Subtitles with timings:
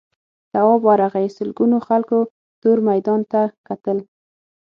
[0.51, 2.19] تواب ورغی سلگونو خلکو
[2.61, 3.97] تور میدان ته کتل.